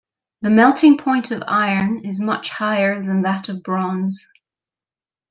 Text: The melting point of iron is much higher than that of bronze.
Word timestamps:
The 0.41 0.49
melting 0.49 0.97
point 0.97 1.29
of 1.29 1.43
iron 1.47 1.99
is 2.05 2.19
much 2.19 2.49
higher 2.49 3.03
than 3.05 3.21
that 3.21 3.49
of 3.49 3.61
bronze. 3.61 4.27